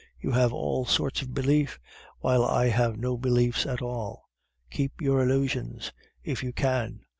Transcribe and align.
You 0.19 0.31
have 0.31 0.51
all 0.51 0.83
sorts 0.83 1.21
of 1.21 1.35
beliefs, 1.35 1.77
while 2.21 2.43
I 2.43 2.69
have 2.69 2.97
no 2.97 3.17
beliefs 3.19 3.67
at 3.67 3.83
all. 3.83 4.23
Keep 4.71 4.99
your 4.99 5.21
illusions 5.21 5.91
if 6.23 6.41
you 6.41 6.53
can. 6.53 7.01